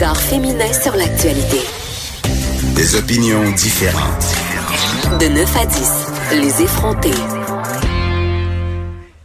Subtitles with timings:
[0.00, 1.58] Regard féminin sur l'actualité.
[2.74, 4.34] Des opinions différentes.
[5.20, 7.10] De 9 à 10, les effrontés.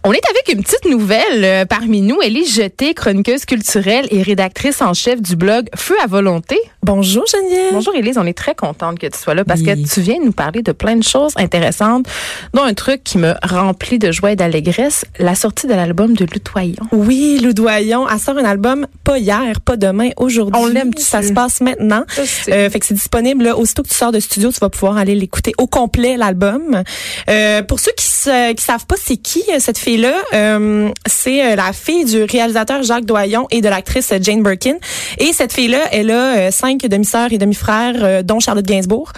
[0.04, 2.18] On est avec une petite nouvelle euh, parmi nous.
[2.22, 6.60] Elle est Jetée, chroniqueuse culturelle et rédactrice en chef du blog Feu à volonté.
[6.86, 7.74] Bonjour Geneviève.
[7.74, 10.32] Bonjour Élise, on est très contente que tu sois là parce que tu viens nous
[10.32, 12.06] parler de plein de choses intéressantes,
[12.54, 16.26] dont un truc qui me remplit de joie et d'allégresse, la sortie de l'album de
[16.26, 16.86] Loudoyon.
[16.92, 20.62] Oui, Loudoyon, elle sort un album pas hier, pas demain, aujourd'hui.
[20.62, 22.04] On l'aime Ça se passe maintenant.
[22.50, 24.98] Euh, fait que c'est disponible là, aussitôt que tu sors de studio, tu vas pouvoir
[24.98, 26.84] aller l'écouter au complet l'album.
[27.30, 30.90] Euh, pour ceux qui, se, qui savent pas c'est qui euh, cette fille là, euh,
[31.08, 34.76] c'est la fille du réalisateur Jacques Doyon et de l'actrice Jane Birkin.
[35.18, 39.12] Et cette fille-là, elle a euh, cinq demi-sœurs et demi-frères, dont Charlotte Gainsbourg.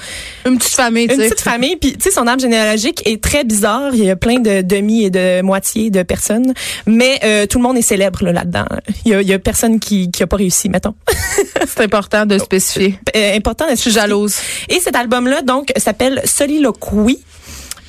[0.46, 1.76] Une petite famille, Une petite famille.
[1.76, 3.92] Puis, tu sais, son arbre généalogique est très bizarre.
[3.94, 6.54] Il y a plein de demi et de moitié de personnes.
[6.86, 8.66] Mais tout le monde est célèbre là-dedans.
[9.06, 10.96] il, y a, il y a personne qui, qui a pas réussi, mettons.
[11.68, 13.00] c'est important de spécifier.
[13.36, 14.36] important de Je suis jalouse.
[14.70, 17.20] Et cet album-là, donc, s'appelle Soliloquy.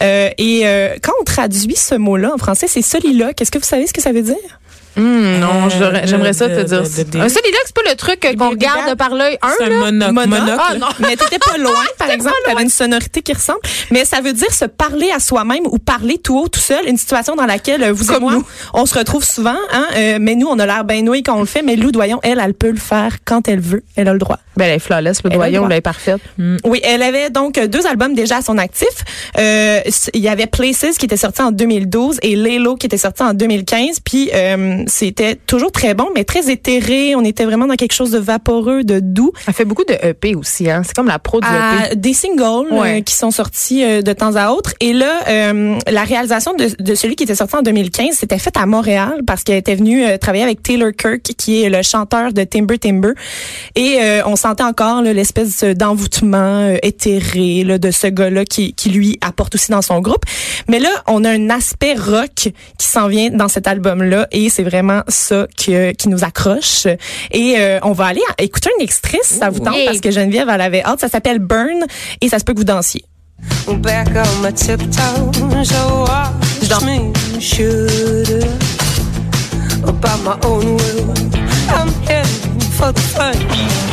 [0.03, 3.41] Euh, et euh, quand on traduit ce mot-là en français, c'est soliloque.
[3.41, 4.37] Est-ce que vous savez ce que ça veut dire?
[4.99, 6.81] Hum, non, j'aimerais ça te dire.
[6.81, 9.39] Un soliloque, c'est pas le truc qu'on regarde par l'œil.
[9.43, 10.13] Un, un monocle.
[10.13, 10.59] monocle.
[10.59, 10.89] Ah, non.
[10.99, 12.35] Mais t'étais pas loin, par exemple.
[12.45, 13.61] T'avais une sonorité qui ressemble.
[13.91, 16.87] Mais ça veut dire se parler à soi-même ou parler tout haut, tout seul.
[16.89, 18.45] Une situation dans laquelle euh, vous Comme et moi, nous.
[18.75, 19.57] on se retrouve souvent.
[19.73, 21.63] Hein, euh, mais nous, on a l'air bien noué quand on le fait.
[21.63, 23.85] Mais Lou Doyon, elle, elle peut le faire quand elle veut.
[23.97, 24.39] Elle a le droit.
[24.57, 26.21] Ben, elle est flawless, le doyon, elle est parfaite.
[26.65, 28.89] Oui, elle avait donc deux albums déjà à son actif.
[29.39, 29.81] Euh,
[30.15, 33.35] il y avait Places qui était sorti en 2012 et Lelo qui était sorti en
[33.35, 34.01] 2015.
[34.01, 37.15] Puis euh, c'était toujours très bon, mais très éthéré.
[37.15, 39.33] On était vraiment dans quelque chose de vaporeux, de doux.
[39.47, 40.83] Elle fait beaucoup de EP aussi, hein.
[40.85, 41.55] C'est comme la pro du EP.
[41.93, 42.99] À des singles Ouais.
[42.99, 44.75] euh, qui sont sortis euh, de temps à autre.
[44.81, 48.57] Et là, euh, la réalisation de, de celui qui était sorti en 2015, c'était faite
[48.57, 52.43] à Montréal parce qu'elle était venue travailler avec Taylor Kirk, qui est le chanteur de
[52.45, 53.13] Timber Timber.
[53.75, 59.55] Et on sentait encore l'espèce d'envoûtement éthéré là, de ce gars-là qui, qui lui apporte
[59.55, 60.25] aussi dans son groupe.
[60.69, 62.31] Mais là, on a un aspect rock
[62.79, 66.87] qui s'en vient dans cet album-là et c'est vraiment ça qui, euh, qui nous accroche.
[67.31, 70.11] Et euh, on va aller à- écouter un extrait si ça vous tente parce que
[70.11, 71.01] Geneviève, elle avait hâte.
[71.01, 71.85] Ça s'appelle Burn
[72.21, 73.05] et ça se peut que vous dansiez.
[73.81, 75.65] back on my tiptoes.
[75.65, 78.45] So watch me should
[79.85, 81.15] about my own will.
[81.71, 83.88] I'm heading for the fun.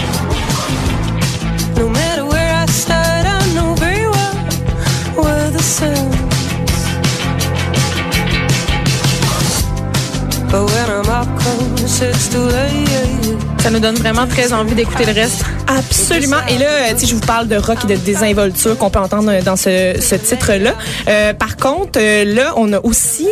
[11.95, 15.45] Ça nous donne vraiment très envie d'écouter le reste.
[15.65, 16.45] Absolument.
[16.49, 19.31] Et là, euh, sais, je vous parle de rock et de désinvolture qu'on peut entendre
[19.31, 20.73] euh, dans ce, titre-là.
[21.07, 23.29] Euh, par contre, là, on a aussi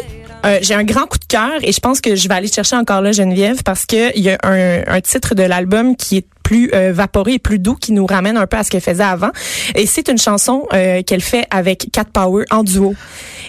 [0.61, 3.01] j'ai un grand coup de cœur et je pense que je vais aller chercher encore
[3.01, 6.69] là Geneviève parce que il y a un, un titre de l'album qui est plus
[6.75, 9.31] euh, vaporé et plus doux qui nous ramène un peu à ce qu'elle faisait avant
[9.73, 12.93] et c'est une chanson euh, qu'elle fait avec Cat Power en duo.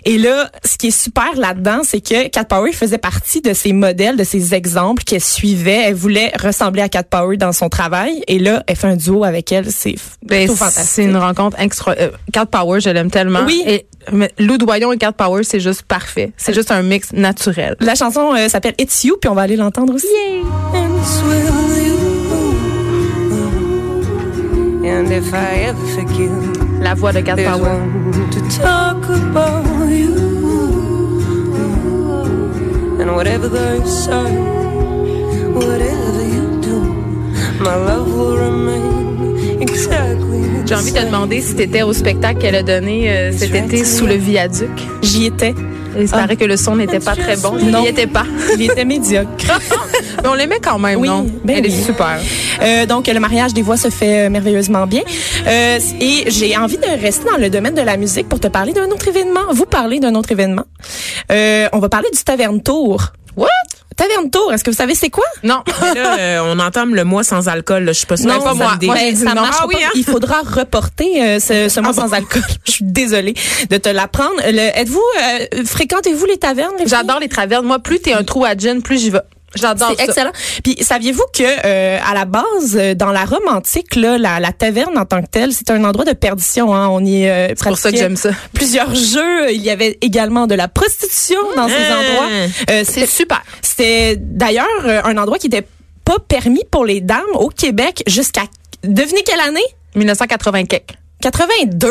[0.06, 3.74] Et là, ce qui est super là-dedans, c'est que Cat Power faisait partie de ces
[3.74, 5.82] modèles, de ces exemples qu'elle suivait.
[5.88, 9.22] Elle voulait ressembler à Cat Power dans son travail et là, elle fait un duo
[9.24, 9.70] avec elle.
[9.70, 10.84] C'est Ben, fantastique.
[10.86, 11.94] c'est une rencontre extra.
[11.98, 13.44] Euh, Cat Power, je l'aime tellement.
[13.46, 13.62] Oui.
[13.66, 16.32] Et mais Lou Doyon et Cat Power, c'est juste parfait.
[16.38, 17.76] C'est juste un mix naturel.
[17.80, 20.06] La chanson euh, s'appelle It's You, puis on va aller l'entendre aussi.
[20.74, 22.13] you.
[24.86, 26.30] And if I ever forget,
[26.82, 27.68] La voix de Cat there's Power.
[27.68, 30.14] one to talk about you.
[33.00, 34.30] And whatever they say,
[35.52, 36.80] whatever you do,
[37.60, 42.40] my love will remain exactly the J'ai envie de te demander si t'étais au spectacle
[42.40, 44.70] qu'elle a donné euh, cet été sous le viaduc.
[45.02, 45.54] J'y étais.
[45.98, 47.52] Il paraît que le son n'était pas très bon.
[47.62, 47.82] Non.
[47.82, 48.24] n'y étais pas.
[48.58, 49.28] Il était médiocre.
[50.22, 51.26] Mais on l'aimait quand même, Oui, non?
[51.44, 51.72] ben Elle oui.
[51.72, 52.18] est super.
[52.62, 55.02] Euh, donc, le mariage des voix se fait euh, merveilleusement bien.
[55.46, 58.72] Euh, et j'ai envie de rester dans le domaine de la musique pour te parler
[58.72, 59.40] d'un autre événement.
[59.52, 60.64] Vous parler d'un autre événement.
[61.30, 63.12] Euh, on va parler du Taverne Tour.
[63.36, 63.48] What?
[63.96, 65.24] Taverne Tour, est-ce que vous savez c'est quoi?
[65.44, 65.62] Non.
[65.94, 67.84] Mais là, euh, on entame le mois sans alcool.
[67.84, 67.92] là.
[67.92, 68.72] Je suis pas sûre Non, que pas ça moi.
[68.80, 69.80] Ben, ça Ah oui, pas.
[69.86, 69.90] hein?
[69.94, 72.42] Il faudra reporter euh, ce, ce mois sans alcool.
[72.66, 73.34] Je suis désolée
[73.70, 74.34] de te l'apprendre.
[74.44, 76.74] Le- Êtes-vous, euh, fréquentez-vous les tavernes?
[76.78, 76.88] les?
[76.88, 77.66] J'adore les tavernes.
[77.66, 79.20] Moi, plus t'es un trou à gin, plus j'y vais.
[79.54, 80.32] J'adore C'est excellent.
[80.62, 82.44] Puis saviez-vous que euh, à la base,
[82.76, 85.84] euh, dans la Rome antique, là, la, la taverne en tant que telle, c'est un
[85.84, 86.74] endroit de perdition.
[86.74, 86.88] Hein?
[86.88, 88.30] On y euh, C'est pour ça que j'aime ça.
[88.52, 89.52] Plusieurs jeux.
[89.52, 91.98] Il y avait également de la prostitution dans ces Hein.
[91.98, 92.28] endroits.
[92.70, 93.42] Euh, C'est super.
[93.62, 95.66] C'était d'ailleurs euh, un endroit qui était
[96.04, 98.42] pas permis pour les dames au Québec jusqu'à
[98.82, 99.64] devinez quelle année?
[99.94, 100.94] 1980 quelque.
[101.22, 101.90] 82.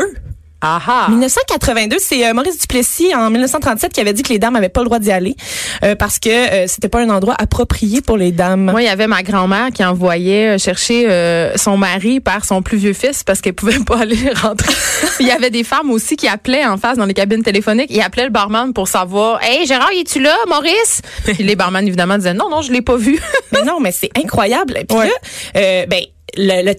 [0.66, 1.08] Aha.
[1.10, 4.80] 1982, c'est euh, Maurice Duplessis en 1937 qui avait dit que les dames avaient pas
[4.80, 5.36] le droit d'y aller
[5.84, 8.72] euh, parce que euh, c'était pas un endroit approprié pour les dames.
[8.72, 11.04] Moi, il y avait ma grand-mère qui envoyait chercher
[11.58, 14.74] son mari par son plus vieux fils parce qu'elle pouvait pas aller rentrer.
[15.20, 17.90] il y avait des femmes aussi qui appelaient en face dans les cabines téléphoniques.
[17.90, 21.02] Ils appelaient le barman pour savoir Hey Gérard, es-tu là, Maurice?
[21.26, 23.20] Puis les barman, évidemment, disaient Non, non, je l'ai pas vu.
[23.52, 24.80] Mais non, mais c'est incroyable.
[24.88, 25.08] Puis Ouais.
[25.54, 26.00] là, ben
[26.38, 26.74] le, le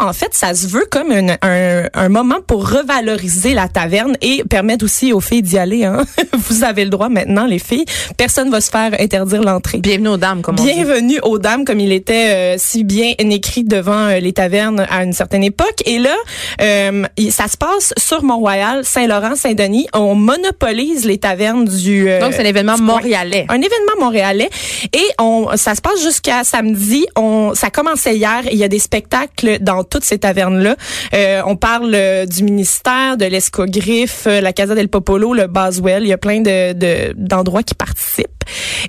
[0.00, 4.42] en fait, ça se veut comme une- un, un moment pour revaloriser la taverne et
[4.48, 5.84] permettre aussi aux filles d'y aller.
[5.84, 6.04] Hein.
[6.36, 7.84] Vous avez le droit maintenant, les filles.
[8.18, 9.78] Personne va se faire interdire l'entrée.
[9.78, 10.72] Bienvenue aux dames, comme on dit.
[10.74, 15.02] Bienvenue aux dames, comme il était euh, si bien écrit devant euh, les tavernes à
[15.04, 15.82] une certaine époque.
[15.86, 16.14] Et là,
[16.60, 19.86] euh, ça se passe sur Mont-Royal, Saint-Laurent, Saint-Denis.
[19.94, 22.08] On monopolise les tavernes du...
[22.08, 23.46] euh, Donc, c'est un événement montréalais.
[23.48, 24.50] Un événement montréalais.
[24.92, 27.06] Et on, ça se passe jusqu'à samedi.
[27.16, 28.42] On, ça commençait hier.
[28.50, 30.76] Il y a des spectacles dans toutes ces tavernes-là.
[31.14, 36.02] Euh, on parle euh, du ministère, de l'Escogriffe, euh, la Casa del Popolo, le Boswell.
[36.02, 38.39] Il y a plein de, de- d'endroits qui participent.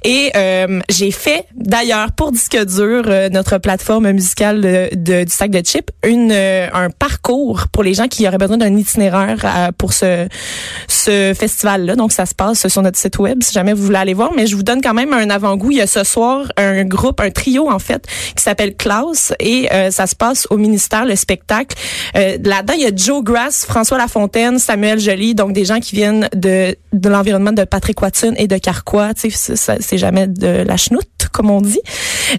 [0.04, 5.32] Et euh, j'ai fait, d'ailleurs, pour Disque Dur, euh, notre plateforme musicale de, de- du
[5.32, 9.38] sac de chips, une, euh, un parcours pour les gens qui auraient besoin d'un itinéraire
[9.44, 10.28] euh, pour ce,
[10.88, 11.96] ce festival-là.
[11.96, 14.32] Donc, ça se passe sur notre site web si jamais vous voulez aller voir.
[14.36, 15.72] Mais je vous donne quand même un avant-goût.
[15.72, 18.06] Il y a ce soir un groupe, un trio en fait,
[18.36, 21.76] qui s'appelle Klaus et euh, ça se passe au ministère, le spectacle.
[22.16, 25.96] Euh, Là-dedans, il y a Joe Grass, François Lafontaine, Samuel Joly, donc des gens qui
[25.96, 29.12] viennent de, de l'environnement de Patrick Watson et de Carquois.
[29.56, 31.80] C'est- jamais de la chenoute, comme on dit.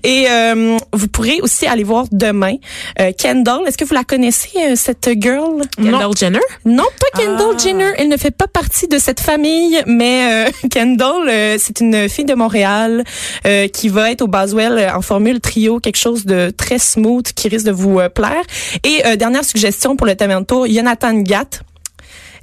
[0.04, 2.54] Et euh, vous pourrez aussi aller voir demain
[3.00, 3.60] euh, Kendall.
[3.66, 5.62] Est-ce que vous la connaissez, euh, cette girl?
[5.76, 6.40] Kendall Jenner?
[6.64, 7.92] Non, pas Kendall Jenner.
[7.98, 12.24] Elle ne fait pas partie de cette famille, mais euh, Kendall, euh, c'est une fille
[12.24, 13.04] de Montréal
[13.46, 17.32] euh, qui va être au Boswell euh, en formule trio, quelque chose de très smooth
[17.32, 18.42] qui risque de vous plaire.
[18.84, 21.62] Et euh, dernière suggestion pour le Tamento, Jonathan Gatt.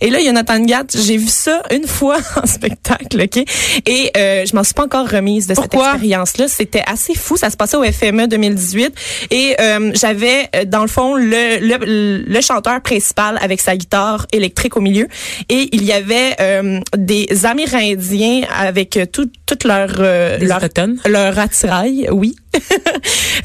[0.02, 3.44] Et là, Jonathan Gatt, j'ai vu ça une fois en spectacle, OK?
[3.86, 5.90] Et euh, je m'en suis pas encore remise de cette Pourquoi?
[5.92, 6.48] expérience-là.
[6.48, 7.38] C'était assez fou.
[7.38, 8.94] Ça se passait au FME 2018.
[9.32, 14.26] Et euh, j'avais, euh, dans le fond, le, le, le chanteur principal avec sa guitare
[14.32, 15.08] électrique au milieu.
[15.50, 19.90] Et il y avait euh, des Amérindiens avec euh, tout, toute leur...
[20.00, 20.60] euh, Des leur
[21.08, 22.36] leur attirail, oui.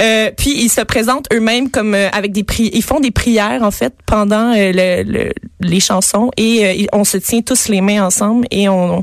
[0.01, 3.63] Euh, puis ils se présentent eux-mêmes comme euh, avec des pri ils font des prières
[3.63, 8.05] en fait pendant euh, le, le- les chansons et on se tient tous les mains
[8.05, 9.03] ensemble et on-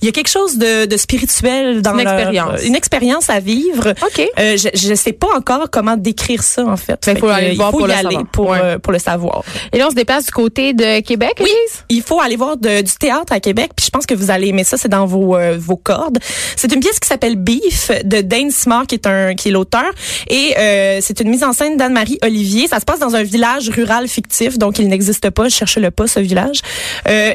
[0.00, 2.62] il y a quelque chose de, de spirituel dans Une leur- expérience.
[2.64, 3.90] une expérience à vivre.
[4.02, 4.28] OK.
[4.38, 6.98] Euh, je je sais pas encore comment décrire ça en fait.
[7.06, 8.26] Ben, Fait faut aller il voir faut pour y le aller savoir.
[8.32, 8.58] pour Ouais.
[8.62, 9.42] euh, pour le savoir.
[9.72, 11.50] Et là, on se déplace du côté de Québec, Oui,
[11.88, 14.48] il faut aller voir de- du théâtre à Québec, puis je pense que vous allez
[14.48, 16.18] aimer ça, c'est dans vos euh, vos cordes.
[16.56, 19.90] C'est une pièce qui s'appelle Beef de Dane Smart qui est un qui est l'auteur
[20.28, 22.66] et euh, c'est une mise en scène d'Anne-Marie Olivier.
[22.68, 26.20] Ça se passe dans un village rural fictif, donc il n'existe pas, cherchez-le pas ce
[26.20, 26.60] village.
[27.08, 27.32] Euh,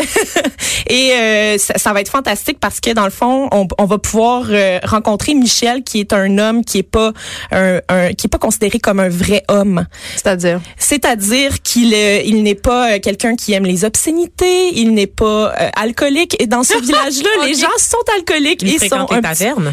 [0.88, 3.98] et euh, ça, ça va être fantastique parce que dans le fond, on, on va
[3.98, 7.12] pouvoir euh, rencontrer Michel, qui est un homme qui est pas
[7.52, 9.86] un, un- qui est pas considéré comme un vrai homme.
[10.14, 10.60] C'est-à-dire?
[10.78, 15.52] C'est-à-dire qu'il euh, il n'est pas euh, quelqu'un qui aime les obscénités, il n'est pas
[15.60, 16.36] euh, alcoolique.
[16.40, 19.20] Et dans ce village-là, les gens sont alcooliques Il et sont un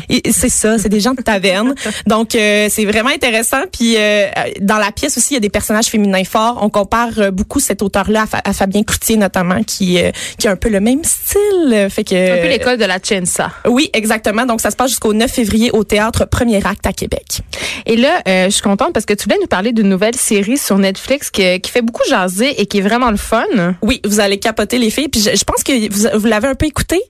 [0.09, 1.73] et C'est ça, c'est des gens de taverne.
[2.07, 3.61] Donc euh, c'est vraiment intéressant.
[3.71, 4.27] Puis euh,
[4.61, 6.59] dans la pièce aussi, il y a des personnages féminins forts.
[6.61, 10.51] On compare beaucoup cet auteur-là à, Fa- à Fabien Cloutier notamment, qui euh, qui a
[10.51, 11.87] un peu le même style.
[11.89, 13.51] Fait que Un peu l'école de la Chensa.
[13.67, 14.45] oui, exactement.
[14.45, 17.41] Donc ça se passe jusqu'au 9 février au théâtre Premier Acte à Québec.
[17.85, 20.57] Et là, euh, je suis contente parce que tu voulais nous parler d'une nouvelle série
[20.57, 23.45] sur Netflix qui, qui fait beaucoup jaser et qui est vraiment le fun.
[23.81, 25.09] Oui, vous allez capoter les filles.
[25.09, 27.01] Puis je, je pense que vous, vous l'avez un peu écouté.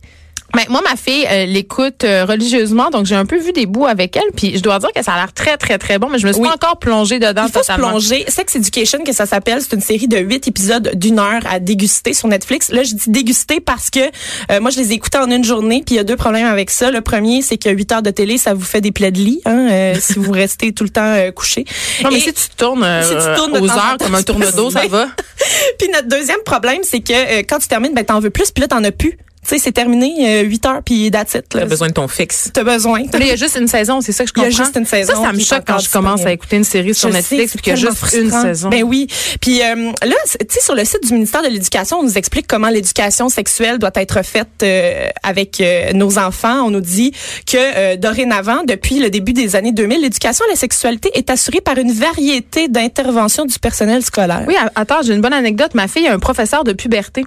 [0.55, 3.85] Ben, moi, ma fille euh, l'écoute euh, religieusement, donc j'ai un peu vu des bouts
[3.85, 6.19] avec elle, puis je dois dire que ça a l'air très, très, très bon, mais
[6.19, 6.47] je me suis Oui.
[6.47, 7.89] pas encore plongée dedans Il faut se totalement.
[7.89, 8.23] plonger.
[8.29, 12.13] Sex Education, que ça s'appelle, c'est une série de huit épisodes d'une heure à déguster
[12.13, 12.69] sur Netflix.
[12.71, 13.99] Là, je dis déguster parce que
[14.51, 16.47] euh, moi, je les ai écoutés en une journée, puis il y a deux problèmes
[16.47, 16.91] avec ça.
[16.91, 19.41] Le premier, c'est que huit heures de télé, ça vous fait des plaies de lit,
[19.45, 21.65] hein, euh, si vous restez tout le temps couché.
[22.03, 24.71] Non, mais Et- si tu tournes, euh, Si tu tournes aux heures comme un tourne-dos,
[24.71, 25.07] ça va?
[25.77, 28.61] Puis notre deuxième problème, c'est que euh, quand tu termines, ben t'en veux plus, puis
[28.61, 29.17] là t'en as plus.
[29.55, 31.45] Sais, c'est terminé, 8 heures, puis that's it.
[31.49, 32.49] T'as besoin de ton fixe.
[32.53, 33.01] T'as besoin.
[33.03, 34.61] Là, il y a juste une saison, c'est ça que je Il y comprends.
[34.61, 36.93] a juste une saison Ça, ça me choque quand je commence à écouter une série
[36.93, 38.69] sur Je Netflix sais, puis qu'il y a juste une saison.
[38.69, 39.07] Ben oui.
[39.41, 42.47] Puis euh, là, tu sais, sur le site du ministère de l'Éducation, on nous explique
[42.47, 46.63] comment l'éducation sexuelle doit être faite euh, avec euh, nos enfants.
[46.65, 47.11] On nous dit
[47.45, 51.61] que euh, dorénavant, depuis le début des années 2000, l'éducation à la sexualité est assurée
[51.61, 54.43] par une variété d'interventions du personnel scolaire.
[54.47, 55.73] Oui, attends, j'ai une bonne anecdote.
[55.73, 57.23] Ma fille a un professeur de puberté.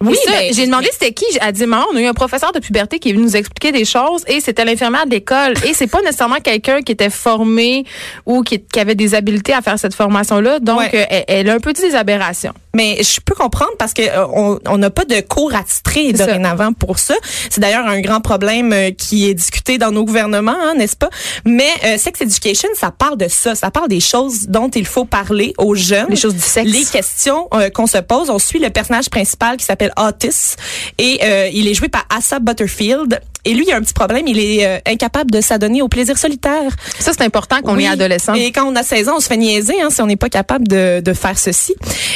[0.00, 1.24] Oui, ben, j'ai demandé c'était qui.
[1.40, 1.52] Elle
[1.92, 4.40] on a eu un professeur de puberté qui est venu nous expliquer des choses et
[4.40, 5.54] c'était l'infirmière de l'école.
[5.66, 7.84] Et c'est pas nécessairement quelqu'un qui était formé
[8.26, 10.58] ou qui, qui avait des habiletés à faire cette formation-là.
[10.60, 10.90] Donc, Ouais.
[10.94, 12.52] euh, elle, elle a un peu dit des aberrations.
[12.74, 16.26] Mais je peux comprendre parce que euh, on on n'a pas de cours attitrés ça.
[16.26, 17.14] dorénavant pour ça.
[17.50, 21.10] C'est d'ailleurs un grand problème euh, qui est discuté dans nos gouvernements, hein, n'est-ce pas?
[21.44, 25.04] Mais euh, sex education, ça parle de ça, ça parle des choses dont il faut
[25.04, 26.70] parler aux jeunes, Les choses du sexe.
[26.70, 28.30] les questions euh, qu'on se pose.
[28.30, 30.56] On suit le personnage principal qui s'appelle Otis
[30.98, 33.20] et euh, il est joué par Asa Butterfield.
[33.44, 36.18] Et lui, il a un petit problème, il est euh, incapable de s'adonner au plaisir
[36.18, 36.70] solitaire.
[36.98, 37.84] Ça, c'est important qu'on Oui.
[37.84, 38.34] est adolescent.
[38.34, 40.28] Et quand on a 16 ans, on se fait niaiser hein, si on n'est pas
[40.28, 41.74] capable de, de faire ceci.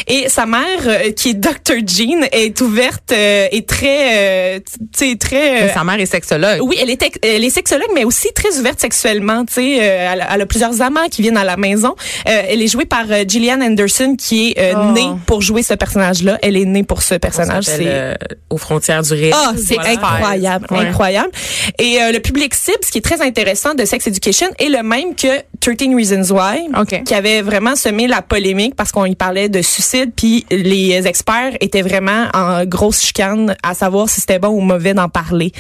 [0.09, 1.77] Et sa mère, euh, qui est Dr.
[1.87, 4.61] Jean, est ouverte euh, et très, euh,
[4.97, 5.63] tu sais, très.
[5.63, 6.59] euh, Mais sa mère est sexologue.
[6.63, 9.45] oui, elle est, elle est sexologue, mais aussi très ouverte sexuellement.
[9.47, 11.95] Tu sais, euh, elle, a- elle a plusieurs amants qui viennent à la maison.
[12.29, 14.93] Euh, elle est jouée par Gillian Anderson, qui est euh, Oh.
[14.93, 16.39] née pour jouer ce personnage-là.
[16.43, 17.65] Elle est née pour ce personnage.
[17.65, 18.15] C'est euh,
[18.51, 19.33] aux frontières du réel.
[19.37, 19.91] ah, c'est Voilà.
[19.91, 20.79] incroyable, Ouais.
[20.79, 21.12] incroyable.
[21.79, 24.83] Et euh, le public cible, ce qui est très intéressant de Sex Education, est le
[24.83, 26.69] même que 13 Reasons Why,
[27.05, 31.57] qui avait vraiment semé la polémique parce qu'on y parlait de suicide, puis les experts
[31.61, 35.53] étaient vraiment en grosse chicane à savoir si c'était bon ou mauvais d'en parler.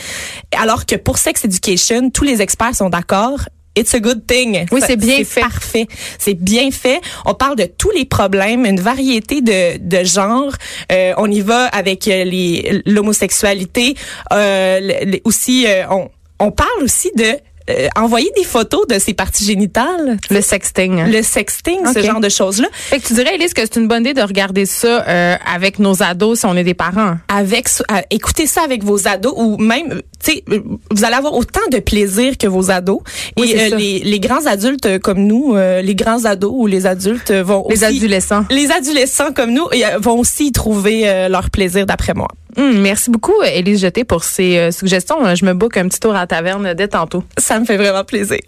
[0.61, 3.41] Alors que pour Sex Education, tous les experts sont d'accord.
[3.75, 4.67] It's a good thing.
[4.71, 5.41] Oui, c'est bien fait.
[5.41, 5.87] Parfait.
[6.19, 7.01] C'est bien fait.
[7.25, 10.55] On parle de tous les problèmes, une variété de, de genres.
[10.91, 13.95] Euh, on y va avec euh, les l'homosexualité.
[14.33, 17.39] Euh, aussi, euh, on, on parle aussi de
[17.71, 20.19] euh, envoyer des photos de ses parties génitales.
[20.31, 21.05] Le sexting.
[21.11, 22.69] Le sexting, ce genre de choses-là.
[22.73, 25.79] Fait que tu dirais, Elise, que c'est une bonne idée de regarder ça euh, avec
[25.79, 27.17] nos ados si on est des parents.
[27.29, 31.15] Avec, euh, écoutez ça avec vos ados ou même, euh, tu sais, euh, vous allez
[31.15, 33.01] avoir autant de plaisir que vos ados.
[33.39, 37.31] Oui, Et les, les grands adultes comme nous, euh, les grands ados ou les adultes
[37.33, 38.45] vont Les aussi, adolescents.
[38.51, 39.67] les adolescents comme nous
[40.01, 42.29] vont aussi y trouver leur plaisir d'après moi.
[42.57, 45.35] Hum, merci beaucoup, Élise Jeté, pour ces euh, suggestions.
[45.35, 47.25] Je me book un petit tour à la taverne dès tantôt.
[47.39, 48.41] Ça me fait vraiment plaisir.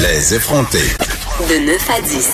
[0.00, 0.78] Les effrontés.
[1.48, 2.32] De 9 à 10.